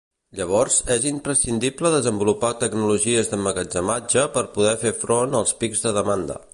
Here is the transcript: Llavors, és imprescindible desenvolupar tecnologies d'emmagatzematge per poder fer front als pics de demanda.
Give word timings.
Llavors, 0.37 0.77
és 0.95 1.03
imprescindible 1.09 1.91
desenvolupar 1.97 2.51
tecnologies 2.65 3.31
d'emmagatzematge 3.35 4.27
per 4.39 4.47
poder 4.57 4.77
fer 4.87 4.95
front 5.07 5.43
als 5.43 5.59
pics 5.63 5.87
de 5.89 5.99
demanda. 6.01 6.45